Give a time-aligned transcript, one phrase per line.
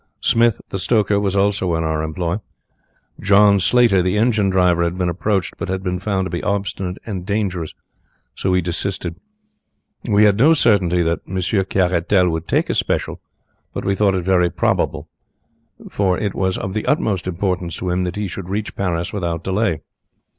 [0.19, 2.37] Smith, the stoker, was also in our employ.
[3.19, 6.97] John Slater, the engine driver, had been approached, but had been found to be obstinate
[7.05, 7.75] and dangerous,
[8.33, 9.13] so we desisted.
[10.05, 13.21] We had no certainty that Monsieur Caratal would take a special,
[13.75, 15.07] but we thought it very probable,
[15.87, 19.43] for it was of the utmost importance to him that he should reach Paris without
[19.43, 19.81] delay.